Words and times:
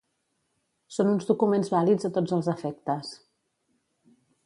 Són 0.95 1.11
uns 1.11 1.27
documents 1.33 1.71
vàlids 1.75 2.09
a 2.11 2.13
tots 2.19 2.37
els 2.41 2.51
efectes. 2.57 3.15